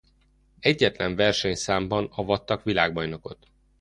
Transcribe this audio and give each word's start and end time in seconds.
Egyetlen 0.59 1.15
versenyszámban 1.15 2.07
avattak 2.11 2.63
világbajnokot. 2.63 3.47